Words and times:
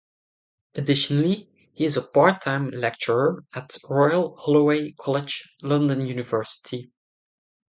Additionally 0.73 1.47
he 1.75 1.85
is 1.85 1.95
a 1.95 2.01
part-time 2.01 2.71
lecturer 2.71 3.43
at 3.53 3.77
Royal 3.87 4.35
Holloway 4.37 4.93
College, 4.99 5.53
London 5.61 6.07
University. 6.07 6.89